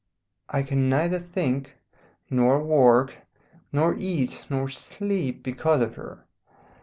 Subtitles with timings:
[0.49, 1.75] I can neither think
[2.27, 3.15] nor work
[3.71, 6.25] nor eat nor sleep because of her.